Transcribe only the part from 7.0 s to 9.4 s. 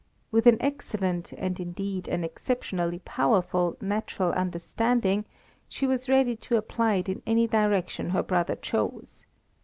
in any direction her brother chose.